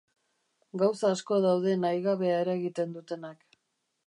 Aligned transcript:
Gauza 0.83 1.11
asko 1.17 1.39
daude 1.45 1.75
nahigabea 1.83 2.43
eragiten 2.47 2.97
dutenak. 2.97 3.61